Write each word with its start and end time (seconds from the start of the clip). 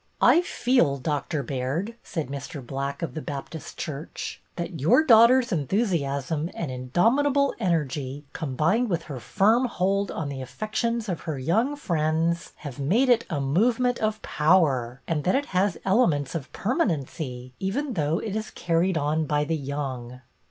"I 0.35 0.41
feel. 0.41 0.97
Doctor 0.97 1.43
Baird," 1.43 1.93
said 2.03 2.25
Mr. 2.25 2.65
Black 2.65 3.03
of 3.03 3.13
the 3.13 3.21
Baptist 3.21 3.77
church," 3.77 4.41
that 4.55 4.79
your 4.79 5.03
daughter's 5.05 5.51
enthusiasm 5.51 6.49
and 6.55 6.71
indomitable 6.71 7.53
energy, 7.59 8.25
com 8.33 8.57
bined 8.57 8.87
with 8.87 9.03
her 9.03 9.19
firm 9.19 9.65
hold 9.65 10.09
on 10.09 10.29
the 10.29 10.41
affections 10.41 11.07
of 11.07 11.21
her 11.29 11.37
young 11.37 11.75
friends, 11.75 12.53
have 12.55 12.79
made 12.79 13.09
it 13.09 13.25
a 13.29 13.39
move 13.39 13.79
ment 13.79 13.99
of 13.99 14.19
power, 14.23 15.01
and 15.07 15.23
that 15.23 15.35
it 15.35 15.45
has 15.53 15.77
elements 15.85 16.33
of 16.33 16.51
permanency, 16.51 17.53
even 17.59 17.93
though 17.93 18.17
it 18.17 18.35
is 18.35 18.49
carried 18.49 18.97
on 18.97 19.25
by 19.27 19.43
the 19.43 19.55
young." 19.55 20.21